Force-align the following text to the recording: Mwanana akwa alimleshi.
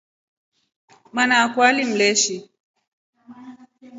Mwanana 1.11 1.39
akwa 1.45 1.63
alimleshi. 1.71 2.35